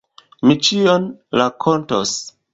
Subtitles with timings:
[0.51, 1.05] Mi ĉion
[1.43, 2.17] rakontos!